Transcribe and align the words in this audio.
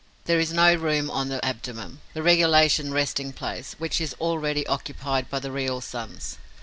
There 0.25 0.39
is 0.39 0.51
no 0.51 0.73
room 0.73 1.11
on 1.11 1.29
the 1.29 1.45
abdomen, 1.45 2.01
the 2.15 2.23
regulation 2.23 2.91
resting 2.91 3.33
place, 3.33 3.75
which 3.77 4.01
is 4.01 4.15
already 4.19 4.65
occupied 4.65 5.29
by 5.29 5.37
the 5.37 5.51
real 5.51 5.79
sons. 5.79 6.39